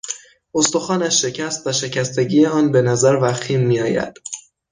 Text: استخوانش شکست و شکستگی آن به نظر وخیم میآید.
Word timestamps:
استخوانش 0.53 1.21
شکست 1.21 1.67
و 1.67 1.71
شکستگی 1.71 2.45
آن 2.45 2.71
به 2.71 2.81
نظر 2.81 3.15
وخیم 3.21 3.67
میآید. 3.67 4.13